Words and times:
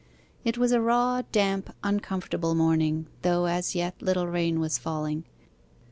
It 0.43 0.57
was 0.57 0.71
a 0.71 0.81
raw, 0.81 1.21
damp, 1.31 1.75
uncomfortable 1.83 2.55
morning, 2.55 3.05
though, 3.21 3.45
as 3.45 3.75
yet, 3.75 4.01
little 4.01 4.25
rain 4.25 4.59
was 4.59 4.79
falling. 4.79 5.25